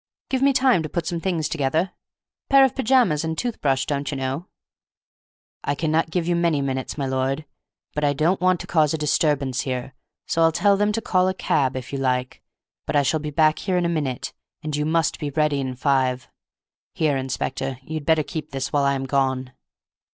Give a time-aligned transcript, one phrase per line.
[0.31, 1.91] "Give me time to put some things together?
[2.49, 4.47] Pair of pyjamas and tooth brush, don't you know?"
[5.63, 7.45] "I cannot give you many minutes, my lord,
[7.93, 9.93] but I don't want to cause a disturbance here,
[10.25, 12.41] so I'll tell them to call a cab if you like.
[12.87, 14.33] But I shall be back in a minute,
[14.63, 16.27] and you must be ready in five.
[16.95, 19.51] Here, inspector, you'd better keep this while I am gone."